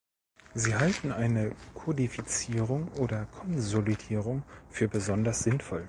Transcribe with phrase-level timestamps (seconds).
[0.55, 5.79] Sie halten eine Kodifizierung oder Konsolidierung für besonders sinnvoll.